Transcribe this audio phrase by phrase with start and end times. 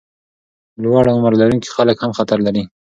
[0.83, 2.63] لوړ عمر لرونکي خلک هم خطر لري.